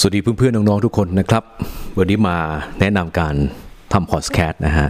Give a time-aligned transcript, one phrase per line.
[0.00, 1.44] สวัสดีเพื่อนๆน้องๆทุกคนนะครับ
[1.98, 2.36] วันนี้มา
[2.80, 3.34] แนะนำการ
[3.92, 4.88] ทำพอดแคสต์นะฮะ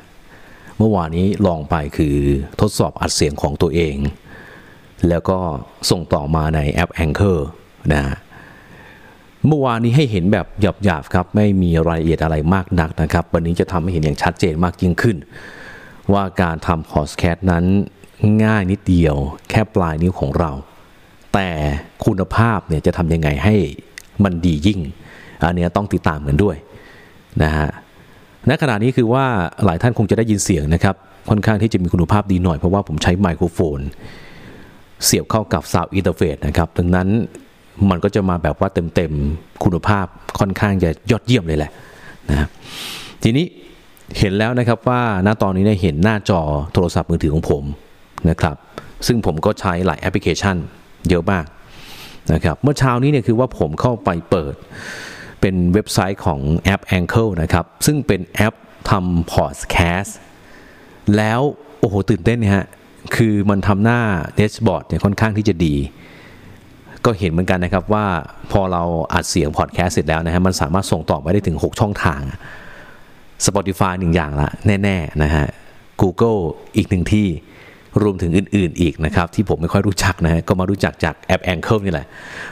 [0.78, 2.16] เมื่อวานนี้ลองไปคือ
[2.60, 3.96] ทดสอบอัดเสียงของตัวเอง
[5.08, 5.38] แล้วก็
[5.90, 7.38] ส่งต่อมาในแอป Anchor
[7.92, 8.16] นะฮะ
[9.46, 10.46] เมื่อวานนี้ให้เห็นแบบ
[10.84, 15.16] หยาบๆครับ ไม่มีรายละเอียดอะไรมากนักนะครับ วันนี้จะทำให้เห็นอย่างชัดเจนมากยิ่งขึ้น
[16.12, 17.64] ว่าการทำพอดแคสต์นั้น
[18.44, 19.16] ง่ายนิดเดียว
[19.50, 20.50] แค่ปลายนิ้วของเรา
[21.34, 21.48] แต่
[22.04, 23.56] คุณภาพเนี่ยจะทำยังไงให้
[24.24, 24.80] มันดียิ่ง
[25.44, 26.56] อันเนี้ต้องติดตามกันด้วย
[27.42, 27.68] นะฮะ
[28.48, 29.24] ณขณะนี้คือว่า
[29.64, 30.94] หลายท่านคงจะได้ยินเสียงนะครับ
[31.30, 33.80] ค่อนข้างที่จะมีคุณภาพดีหน่อยเพราะว่าผมใช้ไมโครโฟน
[35.04, 37.08] เสียบเข้ากับ Sound Interface นะครับดังนั้น
[37.90, 40.06] มันก็จะมาแบบว่าเต็มๆคุณภาพ
[40.38, 41.70] ค่อนข้างจะยอดเยี่ยมเลยแหละ
[42.30, 42.48] นะ
[43.22, 43.46] ทีนี้
[44.18, 46.40] เห็นแล้วนะครับว่าณตอนนี้เนี่ยเห็นหน้าจอ
[46.72, 47.64] โทรศัพท์มือถือของผม
[48.30, 48.56] นะครับ
[49.06, 50.56] ซึ่งผมก็ใช้หลายแอปพลิเคชัน
[51.08, 51.44] เยอะมาก
[52.34, 54.54] นะครับเมื่อเช้านี้เนี่ยคือว่าผมเข้าไปเปิด
[55.40, 58.54] เป็นเว็บไซต์ของแอป Anchor นะครับ ซึ่งเป็นแอป
[58.90, 60.18] ทำพอดแคสต์
[61.16, 61.40] แล้ว
[61.80, 62.66] โอ้โหตื่นเต้นนะฮะ
[63.16, 64.00] คือมันทำหน้า
[64.36, 65.74] dashboard เนี่ยค่อนข้างที่จะดี
[67.04, 68.06] ก็เห็นเหมือนกันนะครับว่า
[68.52, 72.20] พอเราอัดเสียงพอดแคสต์เสร็จแล้วนะฮะมันสามารถส่งต่อไปได้ถึง 6 ช่องทาง
[73.46, 75.46] Spotify หนึ่งอย่างละแน่ ๆ นะฮะ
[76.02, 76.40] Google
[76.76, 77.26] อีกหนึ่งที่
[78.02, 82.06] รวมถึงอื่น ๆ อีกนะครับ ที่ผมไม่ค่อยรู้จักนะฮะก็มารู้จักจากแอป Anchor นี่แหละ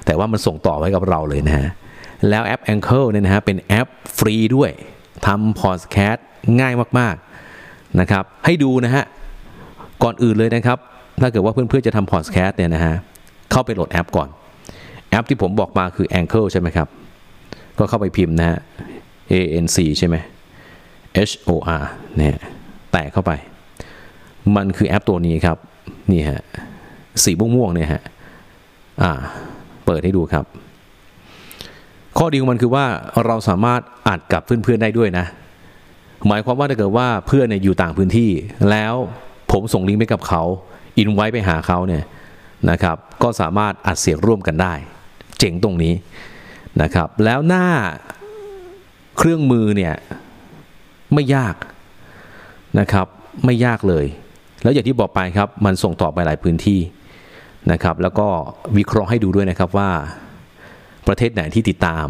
[0.06, 1.68] แต่ว่ามันส่งต่อไว้กับเราเลยนะฮะ
[2.28, 3.86] แล้วแอป Anchor เนี่ยนะฮะเป็นแอป
[4.18, 4.70] ฟรีด้วย
[5.26, 6.26] ทำพอดแคสต์
[6.60, 7.14] ง่ายมาก
[7.56, 9.04] ๆ นะครับ ให้ดูนะฮะ
[10.02, 10.78] ก่อนอื่นเลยนะครับ
[11.20, 12.94] ถ้าเกิดว่าเพื่อน ๆ จะทำพอดแคสต์เนี่ยนะฮะ
[13.50, 14.28] เข้าไปโหลดแอปก่อน
[15.10, 16.88] แอปที่ผมบอกมาคือ Anchor ใช่ไหมครับ
[17.78, 18.58] ก็เข้าไปพิมพ์นะฮะ
[19.32, 20.16] A N C ใช่ไหม
[21.28, 21.84] H O R
[22.16, 22.38] เนี่ย
[22.92, 23.32] แตะเข้าไป
[24.56, 25.58] มันคือแอปตัวนี้ครับ
[26.12, 26.42] นี่ฮะ
[27.22, 28.02] สีม่วงๆเนี่ยฮะ
[29.02, 29.12] อ่า
[29.84, 30.44] เปิดให้ดูครับ
[32.18, 32.84] ข้อดีของมันคือว่า
[33.26, 35.26] เราสามารถอัดกับเพื่อนๆได้ด้วยนะ
[36.26, 38.30] หมายความว่าถ้าเกิดว่าเพื่อนเนี่ยอยู่ต่างพื้นที่
[38.70, 38.94] แล้ว
[39.52, 40.42] ผมส่งลิงก์ไปกับเขา
[40.98, 42.04] อินไว้ไปหาเขาเนี่ย
[42.70, 44.74] นะครับก็สามารถอัดเสียงร่วมกันได้
[45.38, 45.94] เจ๋งตรงนี้
[46.82, 47.66] นะครับ แล้วหน้า
[49.18, 49.94] เครื่องมือเนี่ย
[51.14, 51.54] ไม่ยาก
[52.78, 53.06] นะครับ
[53.44, 54.06] ไม่ยากเลย
[54.66, 56.80] แล้วอย่างที่บอกไปครับมันส่งต่อไปหลายพื้นที่
[57.72, 58.26] นะครับ แล้วก็
[58.76, 59.90] วิเคราะห์ให้ดูด้วยนะครับว่า
[61.06, 62.06] ประเทศไหนที่ติดตาม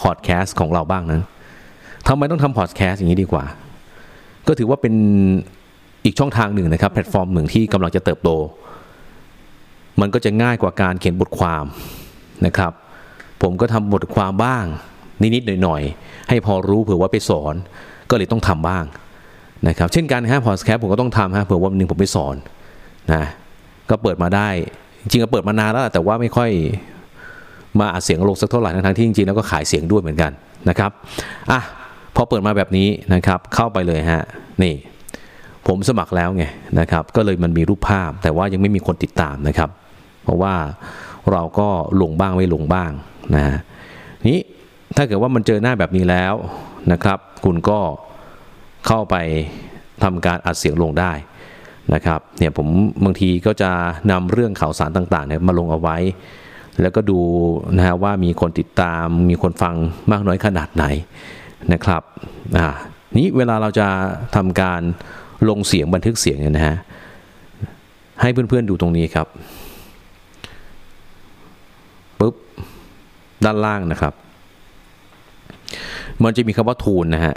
[0.00, 1.22] พอดแคสต์ของเราบ้างนั้น
[2.08, 3.44] ทำไมต้องทำพอดแคสต์อย่างนี้ดีกว่า
[4.46, 4.94] ก็ถือว่าเป็น
[6.04, 8.30] อีกช่องทางหนึ่งนะครับ แพลตฟอร์มหนึ่งที่กำลังจะเติบโต
[10.00, 11.64] มันก็จะง่ายกว่าการเขียนบทความ
[12.46, 12.72] นะครับ
[13.42, 14.64] ผมก็ทำบทความบ้าง
[15.34, 17.54] นิดๆหน่อยๆ ให้พอรู้เผื่อว่าไปสอน
[18.10, 18.84] ก็เลยต้องทำบ้าง
[19.68, 22.36] นะครับเช่นกันฮะพอดแคสต์ผมก็ต้องทำฮะเผื่อวันหนึ่งผมไปสอน
[23.12, 23.22] นะ
[23.90, 24.48] ก็เปิดมาได้
[25.00, 26.50] จริงๆก็เปิดมานานแล้วแต่ว่าไม่ค่อย
[27.80, 30.32] มาอัดเสียงลงสักเท่าไหร่ทั้งที่จริงๆแล้วก็ขายเสียงด้วยเหมือนกัน
[30.68, 30.90] นะครับ
[31.50, 31.60] อะ
[32.14, 34.22] พอเปิดมาแบบนี้นะครับเข้าไปเลยฮะ
[34.62, 34.74] นี่
[35.66, 36.44] ผมสมัครแล้วไง
[36.80, 39.70] นะครับก็เลยมันมีรูปภาพ แต่ว่ายังไม่มีคนติดตามนะครับ
[40.24, 40.54] เพราะว่า
[41.32, 41.68] เราก็
[42.02, 42.90] ลงบ้างไม่ลงบ้าง
[43.34, 43.44] นะ
[44.30, 44.40] นี้
[44.96, 46.34] ถ้าเกิดว่ามันเจอหน้าแบบนี้แล้ว
[46.92, 47.78] นะครับ คุณก็
[48.86, 49.16] เข้าไป
[50.02, 51.12] ทำการอัดเสียงลงได้
[51.94, 52.68] นะครับเนี่ยผม
[53.04, 53.70] บางทีก็จะ
[54.10, 55.96] นำเรื่องข่าวสารต่างๆเนี่ยมาลงเอาไว้
[56.80, 57.20] แล้วก็ดู
[57.76, 59.74] นะฮะว่ามีคนติดตามมีคนฟัง
[60.12, 60.84] มากน้อยขนาดไหน
[61.72, 62.02] นะครับ
[62.58, 62.68] อ่า
[63.18, 63.86] นี้เวลาเราจะ
[64.36, 64.80] ทำการ
[65.48, 66.76] ลงเสียงบันทึกเสียงเนี่ยนะฮะ
[68.20, 69.28] ให้เพื่อนๆดูตรงนี้ครับ
[72.18, 72.34] ปุ๊บ
[73.44, 74.14] ด้านล่างนะครับ
[76.22, 77.34] มันจะมีคำว่าทูนนะฮะ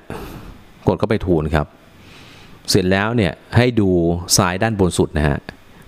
[0.88, 1.67] กดเข้าไปทูนครับ
[2.69, 3.89] เสร็จแล้วเนี่ยให้ดู
[4.38, 5.38] ซ้ายด้านบนสุดนะฮะ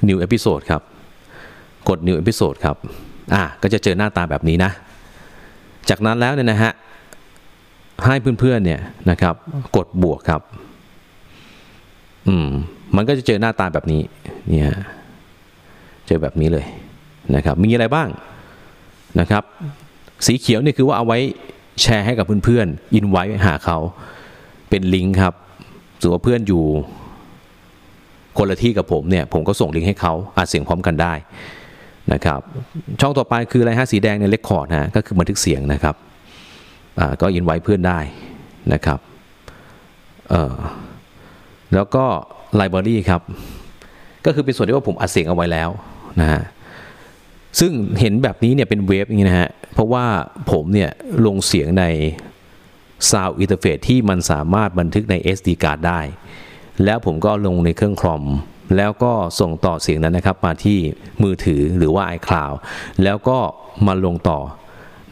[0.07, 0.81] new episode ครับ
[1.89, 2.75] กด new episode ครับ
[3.33, 4.71] อะก็จะเจอหน้าตาแบบนี้นะ
[5.89, 6.71] จากนั้นแล้วเนี่ยนะฮะ
[8.05, 9.35] ให้เพื่อนๆเนี่ยนะครับ
[9.75, 10.41] กดบวกครับ
[12.27, 12.49] อืม
[12.95, 14.01] มันก็จะเจอหน้าตาแบบนี้
[14.49, 14.69] เนี่ย
[16.07, 16.65] เจอแบบนี้เลย
[17.35, 18.07] นะครับ มีอะไรบ้าง
[19.19, 19.43] นะครับ
[20.25, 21.19] สีเขียวนี่คือว่าเอาไว้
[21.81, 23.77] แชร์ให้กับเพื่อนๆอินไว้หาเขา
[24.75, 25.33] เป็นลิงก์ครับ
[26.01, 26.63] สมมติว่าเพื่อนอยู่
[28.37, 31.13] คนละที่กับผมเนี่ยผมก็ส่งลิงก์ให้เขาอาจเสียงพร้อมกันได้
[32.13, 32.39] นะครับ
[33.01, 35.95] ช่องต่อไปคืออะไรฮะสีแดงในเลคคอร์ดฮะก็คือบันทึกเสียงนะครับ
[36.99, 37.99] อ่าก็ยินไว้เพื่อนได้
[38.73, 38.99] นะครับ
[40.29, 40.53] เออ
[41.73, 42.05] แล้วก็
[42.55, 43.21] ไลบรารีครับ
[44.25, 45.69] ก็คือเป็นส่วนที่ว่าผมอัดเสียงเอาไว้แล้ว
[46.21, 46.41] นะฮะ
[47.59, 50.05] ซึ่งเห็นแบบนี้เนี่ยเป็นเวฟอย่างนี้นะฮะเพราะว่า
[50.51, 50.89] ผมเนี่ย
[51.25, 51.85] ลงเสียงใน
[52.99, 56.01] น Sound Interface ที่มันสามารถบันทึกใน SD card ได้
[56.83, 58.23] แล้วผมก็ลงในเครื่องคอม
[58.77, 60.77] แล้วก็ส่งต่อเสียงนั้นนะครับมาที่
[61.23, 62.55] มือถือหรือว่า iCloud
[63.03, 63.37] แล้วก็
[63.87, 64.39] มาลงต่อ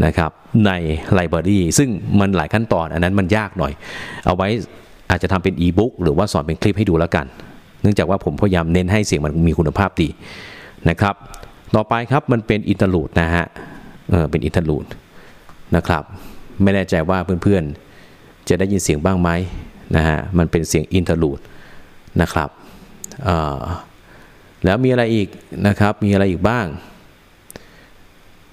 [0.06, 0.32] นะครับ
[0.66, 0.72] ใน
[1.14, 1.90] ไลบรารีซึ่ง
[2.20, 3.74] มันหลายขั้นตอนอันนั้นมันยากหน่อย
[4.26, 4.48] เอาไว้
[5.10, 7.26] อาจจะทำเป็นอีบุ๊กหรือว่าสอนเป็นคลิปให้ดูแล้วกัน
[7.82, 10.10] เนื่องจากว่าผมพยายามเน้นให้เสียงมันมีคุณภาพดี
[10.90, 11.16] นะครับ
[11.76, 13.46] ต่อไปครับมันเป็น interlude นะฮะ
[14.12, 14.86] เออเป็น interlude
[15.76, 16.04] นะครับ
[16.62, 19.30] ไม่แน่ใจว่าเพื่อนๆ จะได้ยินเสียงบ้างไหม
[19.96, 21.40] นะฮะมันเป็นเสียง interlude
[22.22, 22.50] นะครับ
[24.66, 25.28] แล้วมีอะไรอีก
[25.68, 26.66] นะครับมีอะไรอีกบ้าง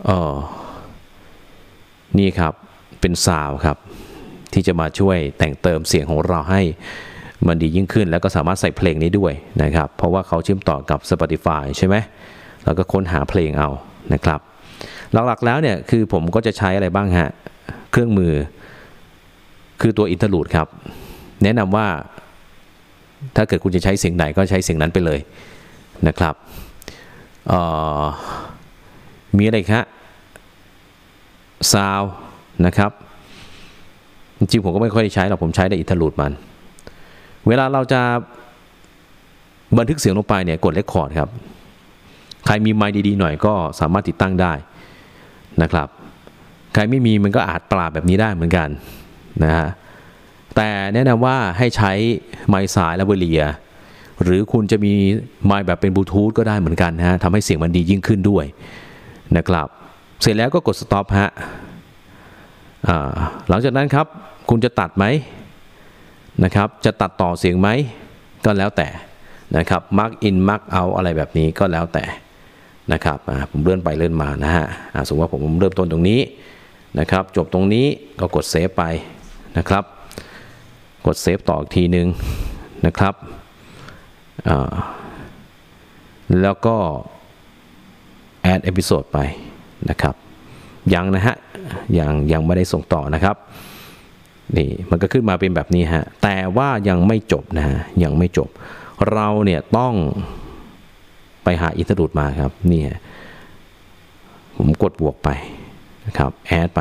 [0.08, 0.34] ออ
[2.18, 2.54] นี่ครับ
[3.00, 3.76] เป็นซาวครับ
[4.52, 6.62] ที่จะมาช่วยแต่งเติมเสียงของเราให้
[7.46, 9.32] มันดียิ่งขึ้น แล้วก็สามารถใส่เพลงนี้ด้วย
[9.62, 11.96] นะครับ เพราะว่าเขาเชื่อมต่อกับ Spotify ใช่ไหม
[12.64, 13.68] แล้วก็ค้นหาเพลงเอา
[14.14, 14.40] นะครับ
[15.12, 17.30] หลักๆแล้วเนี่ยคือผมก็จะใช้อะไรบ้างฮะ
[17.90, 18.32] เครื่องมือ
[19.80, 20.68] คือตัว interlude ครับ
[21.42, 21.86] แนะนำว่า
[23.36, 25.20] ถ้าเกิดคุณจะใช้เสียงไหนก็ใช้เสียงนั้นไปเลย
[26.08, 26.34] นะครับ
[29.36, 29.84] มีอะไรครับ
[31.72, 32.02] ซาว
[32.66, 32.90] นะครับ
[34.38, 36.32] จริงผมก็ไม่ค่อยได้ใช้หรอกผมใช้ได้ interlude มัน
[37.48, 38.00] เวลาเราจะ
[39.78, 41.28] บันทึกเสียงลงไปเนี่ยกดเลคคอร์ดครับ
[42.46, 44.52] ใครมีไมค์ดีๆหน่อยก็สามารถติดตั้งได้
[45.62, 45.88] นะครับ
[46.74, 48.68] ใครไม่มีมันก็อาจปราบแบบนี้ได้เหมือนกัน
[49.44, 49.68] นะฮะ
[50.56, 51.92] แต่แนะนำว่าให้ใช้
[52.48, 53.42] ไมค์สายและเวลีย
[54.22, 54.94] หรือคุณจะมี
[55.46, 58.44] ไมค์แบบเป็นบลูทูธก็ได้เหมือนกันนะฮะทำให้เสียงมันดียิ่งขึ้นด้วย
[59.36, 59.66] นะครับ
[60.22, 61.30] เสร็จแล้วก็กด stop ฮะ
[63.48, 64.06] หลังจากนั้นครับ
[64.50, 65.04] คุณจะตัดไหม
[66.44, 67.68] นะครับ จะตัดต่อเสียงไหม
[68.44, 68.88] ก็แล้วแต่
[69.56, 72.04] นะครับ mark in mark out อะไรแบบนี้ก็แล้วแต่
[72.92, 73.18] นะครับ
[73.50, 74.66] ผมเลื่อนไปเลื่อนมานะฮะ
[75.06, 76.20] สมมติว่าผมเริ่มต้นตรงนี้
[76.98, 77.86] นะครับ จบตรงนี้
[78.20, 78.84] ก็กดเซฟไป
[79.58, 79.84] นะครับ
[81.06, 82.06] กดเซฟต่ออีกทีหนึ่ง
[82.86, 83.14] นะครับ
[86.42, 86.76] แล้วก็
[88.52, 89.18] add episode ไป
[89.90, 90.14] นะครับ
[90.94, 91.36] ยังนะฮะ
[91.98, 93.36] ยังยังไม่ได้ส่งต่อนะครับ
[94.56, 98.48] นี่มันก็ขึ้นมาเป็นแบบนี้ฮะ แต่ว่ายังไม่จบนะฮะ ยังไม่จบ
[99.12, 99.94] เราเนี่ยต้อง
[101.44, 102.82] ไปหาอินเทอร์ลูดมาครับ นี่
[104.56, 105.28] ผมกดบวกไป
[106.10, 106.80] นะครับแอดไป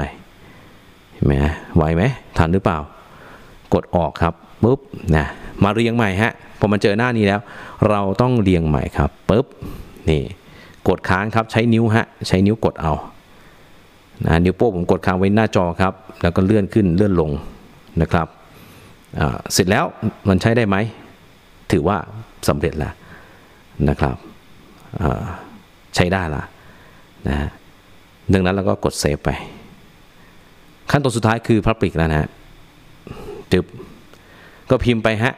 [1.13, 1.33] เห็นไหม
[1.75, 2.03] ไหวไหม
[2.37, 2.77] ทันหรือเปล่า
[3.73, 4.33] กดออกครับ
[4.63, 4.79] ปุ๊บ
[5.15, 5.25] นะ
[5.63, 7.41] มาเรียงใหม่ฮะพอมันเจอหน้านี้แล้ว
[7.89, 9.45] เราต้องเรียงใหม่ครับปุ๊บ
[10.09, 10.21] นี่
[10.87, 12.93] กดค้างครับใช้นิ้วฮะใช้นิ้วกดเอา
[14.25, 17.31] นะนิ้วโป้งผมกดค้างไว้หน้าจอครับ แล้วก็เลื่อนขึ้นเลื่อนลง
[18.01, 18.27] นะครับ
[19.53, 19.85] เสร็จแล้ว
[20.29, 20.75] มันใช้ได้ไหม
[21.71, 21.97] ถือว่า
[22.47, 22.93] สำเร็จแล้ว
[23.89, 24.15] นะครับ
[25.95, 26.43] ใช้ได้ละ
[27.27, 27.37] นะ
[28.33, 29.29] ดังนั้นเราก็กดเซฟไป
[30.91, 32.29] ขั้นตอนสุดท้ายคือ Public แล้วนะฮะ
[33.51, 33.65] จึบ
[34.69, 35.33] ก็พิมพ์ไปฮะ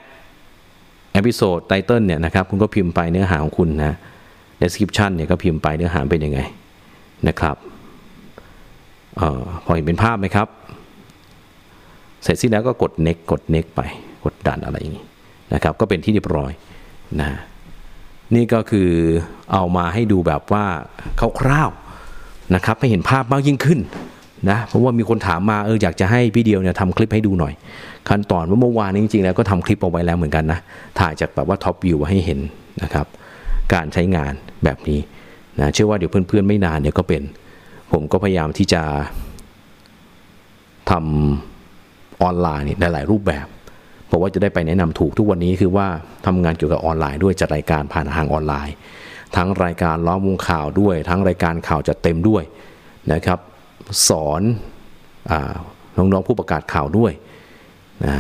[1.14, 3.94] episode title เนี่ยนะครับคุณก็พิมพ์ไปเนื้อหาของคุณนะ
[4.62, 6.40] description เนี่ยก็พิมพ์ไปเนื้อหาเป็นยังไง
[7.28, 7.56] นะครับ
[9.20, 10.48] ออพอเห็นเป็นภาพไหมครับ
[12.24, 13.82] เสร็จสิ้นแล้วก็กด next กด next ไป
[14.26, 15.06] กด done อะไรอย่างนี้
[15.54, 16.52] นะครับก็เป็นที่เรียบร้อย
[17.22, 17.32] นะ
[18.36, 18.90] นี่ก็คือ
[19.54, 20.66] เอามาให้ดูแบบว่า
[21.40, 21.70] คร่าว ๆ
[22.56, 23.80] นะครับให้เห็นภาพมากยิ่งขึ้น
[24.50, 27.54] นะเพราะว่ามีคนถามมาเอออยากจะให้พี่เดียวเนี่ยทำคลิปให้ดูหน่อย
[28.10, 30.60] ขั้นตอนว่าเมื่อวานนี้จริงๆแล้วก็ทำคลิปเอาไว้แล้วเหมือนกันนะ
[31.00, 32.40] ถ่ายจากแบบว่าท็อปวิวให้เห็น
[32.84, 33.06] นะครับ
[33.74, 34.34] การใช้งาน
[34.64, 35.00] แบบนี้
[35.60, 37.22] นะเชื่อว่าเดี๋ยวเพื่อนๆไม่นานเนี่ยก็เป็น
[37.92, 38.82] ผมก็พยายามที่จะ
[40.92, 43.46] ทำออนไลน์ในหลายรูปแบบ
[44.08, 45.88] เพราะว่าจะได้ไปแนะนำถูกทุกวันนี้คือว่า
[46.26, 48.76] ทำงานเกี่ยวกับออนไลน์ด้วยจัดรายการผ่านทางออนไลน์
[49.36, 52.44] ทั้งรายการล้อมวงข่าวด้วย ทั้งรายการข่าวจัดเต็มด้วย
[53.14, 53.40] นะครับ
[54.10, 54.42] สอน
[55.98, 57.12] น้องๆผู้ประกาศข่าวด้วย
[58.06, 58.16] นะ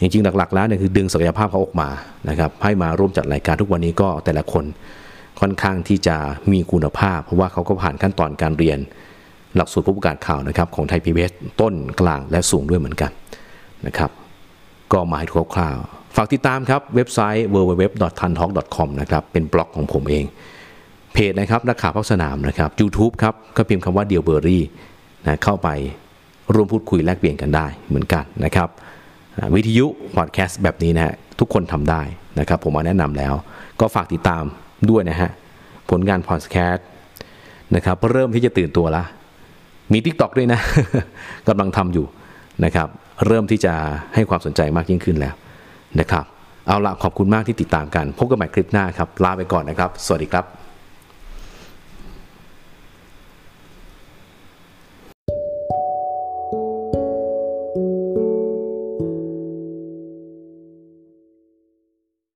[0.00, 1.88] จริงๆหลักๆแล้วเนี่ยคือดึงศักยภาพเขาออกมา
[2.28, 4.64] นะครับให้มาร่วมจัดรายการทุกวันนี้ก็แต่ละคน
[5.40, 6.16] ค่อนข้างที่จะ
[6.52, 8.78] มีคุณภาพ เพราะว่าเขาก็ผ่านขั้นตอนการเรียน
[9.56, 11.22] หลักสูตรผู้ประกาศข่าวนะครับของไทยพีบี
[11.60, 13.10] ต้นกลางและสูงด้วยเหมือนกัน
[13.86, 14.10] นะครับ
[14.94, 20.24] ก็มาให้คร่าวๆฝากติดตามครับเว็บไซต์ www.tantalk.com นะครับเป็นบล็อกของผมเอง
[21.12, 24.64] เพจนะครับนักข่าวพักสนามนะครับ YouTube ครับก็พิมพ์คำว่าเดียวเบอร์รี่
[25.26, 25.68] นะเข้าไป
[26.54, 28.68] ร่วมพูดคุยแลกเปลี่ยนกันได้เหมือนกันนะครับ
[29.54, 29.86] วิทยุ
[30.16, 32.02] พอดแคสต์แบบนี้นะฮะทุกคนทำได้
[32.40, 33.34] นะครับ ผมมาแนะนำแล้ว
[33.80, 34.44] ก็ฝากติดตาม
[34.90, 35.30] ด้วยนะฮะ
[35.90, 36.86] ผลงานพอดแคสต์
[37.74, 39.04] นะครับเริ่มที่จะตื่นตัวละ
[39.92, 40.60] มี t ิ k t o k ด้วยนะ
[41.48, 42.06] กำลังทำอยู่
[42.64, 42.88] นะครับ
[43.26, 43.74] เริ่มที่จะ
[44.14, 45.34] ให้ความสนใจมากยิ่งขึ้นแล้ว
[46.00, 46.24] นะครับ
[46.66, 50.63] เอาละขอบคุณมากที่ติดตามกัน พบกันใหม่คลิปหน้าครับ ลาไปก่อนนะครับ สวัสดีครับ